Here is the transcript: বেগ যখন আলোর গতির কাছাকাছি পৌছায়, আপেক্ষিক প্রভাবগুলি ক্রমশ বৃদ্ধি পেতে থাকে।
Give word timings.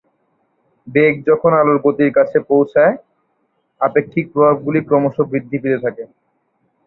বেগ 0.87 1.13
যখন 1.29 1.51
আলোর 1.59 1.77
গতির 1.85 2.09
কাছাকাছি 2.11 2.47
পৌছায়, 2.49 2.95
আপেক্ষিক 3.81 4.25
প্রভাবগুলি 4.33 4.79
ক্রমশ 4.87 5.15
বৃদ্ধি 5.31 5.57
পেতে 5.63 5.77
থাকে। 5.85 6.03